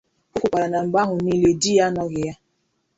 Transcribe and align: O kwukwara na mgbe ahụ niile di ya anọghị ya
O 0.35 0.37
kwukwara 0.39 0.67
na 0.71 0.79
mgbe 0.85 0.97
ahụ 1.03 1.15
niile 1.23 1.49
di 1.61 1.71
ya 1.77 1.83
anọghị 1.87 2.19
ya 2.27 2.33